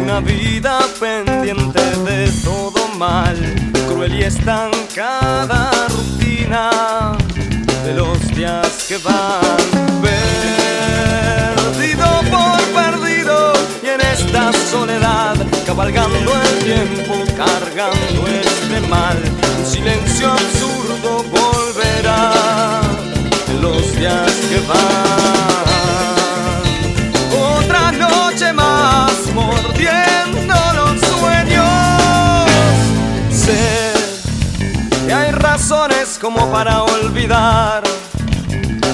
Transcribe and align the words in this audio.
Una 0.00 0.20
vida 0.20 0.78
pendiente 1.00 1.80
de 1.80 2.30
todo 2.44 2.86
mal, 2.96 3.36
cruel 3.88 4.14
y 4.14 4.22
estancada 4.22 5.88
rutina 5.88 6.70
de 7.84 7.94
los 7.94 8.28
días 8.28 8.84
que 8.86 8.98
van. 8.98 9.40
Perdido 11.66 12.06
por 12.30 12.62
perdido 12.72 13.52
y 13.82 13.88
en 13.88 14.00
esta 14.00 14.52
soledad, 14.70 15.34
cabalgando 15.66 16.32
el 16.40 16.58
tiempo, 16.64 17.14
cargando 17.36 18.28
este 18.28 18.80
mal, 18.88 19.18
un 19.58 19.66
silencio 19.66 20.30
absurdo 20.30 21.24
volverá 21.32 22.80
en 23.48 23.60
los 23.60 23.96
días 23.96 24.32
que 24.48 24.60
van. 24.68 25.23
Los 29.84 31.00
sueños. 31.00 32.50
Sé 33.30 33.92
que 35.06 35.12
hay 35.12 35.32
razones 35.32 36.18
como 36.20 36.50
para 36.50 36.82
olvidar. 36.82 37.82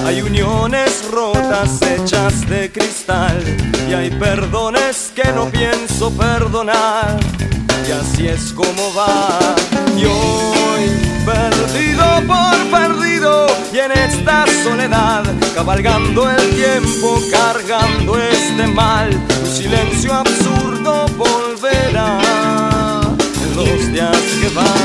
Hay 0.05 0.21
uniones 0.21 1.05
rotas 1.11 1.79
hechas 1.83 2.47
de 2.49 2.71
cristal 2.71 3.37
y 3.89 3.93
hay 3.93 4.09
perdones 4.09 5.11
que 5.15 5.31
no 5.31 5.45
pienso 5.49 6.11
perdonar. 6.11 7.19
Y 7.87 7.91
así 7.91 8.27
es 8.27 8.51
como 8.53 8.93
va. 8.93 9.39
Y 9.97 10.05
hoy, 10.05 10.89
perdido 11.25 12.03
por 12.27 12.79
perdido, 12.79 13.47
y 13.73 13.79
en 13.79 13.91
esta 13.91 14.45
soledad, 14.63 15.23
cabalgando 15.55 16.29
el 16.29 16.49
tiempo, 16.55 17.19
cargando 17.31 18.17
este 18.17 18.67
mal, 18.67 19.09
un 19.13 19.49
silencio 19.49 20.13
absurdo 20.13 20.40
en 23.93 24.41
los 24.41 24.80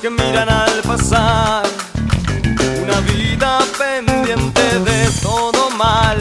que 0.00 0.08
miran 0.08 0.48
al 0.48 0.80
pasar. 0.82 1.64
Una 2.82 3.00
vida 3.00 3.58
pendiente 3.76 4.78
de 4.78 5.10
todo 5.22 5.70
mal. 5.70 6.18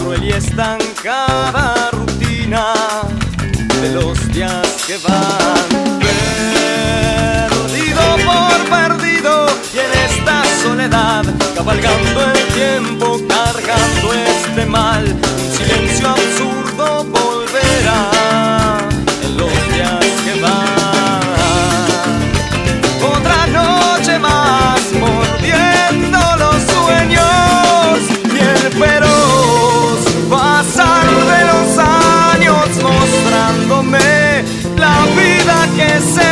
Cruel 0.00 0.24
y 0.24 0.32
estancada 0.32 1.90
rutina 1.92 2.74
de 3.80 3.90
los 3.94 4.32
días 4.32 4.84
que 4.86 4.98
van. 4.98 5.98
Perdido 7.70 8.02
por 8.26 8.60
perdido 8.68 9.46
y 9.74 9.78
en 9.78 9.92
esta 10.10 10.42
soledad, 10.62 11.24
cabalgando 11.54 12.32
el 12.32 12.46
tiempo, 12.48 13.11
que 35.76 36.00
se 36.00 36.31